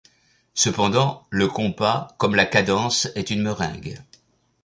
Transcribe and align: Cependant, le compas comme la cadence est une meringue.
Cependant, 0.55 1.27
le 1.29 1.47
compas 1.47 2.07
comme 2.17 2.33
la 2.33 2.47
cadence 2.47 3.07
est 3.13 3.29
une 3.29 3.43
meringue. 3.43 4.01